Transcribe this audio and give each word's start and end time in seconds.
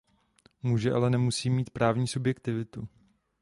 Může 0.63 0.93
ale 0.93 1.09
nemusí 1.09 1.49
mít 1.49 1.69
právní 1.69 2.07
subjektivitu. 2.07 2.87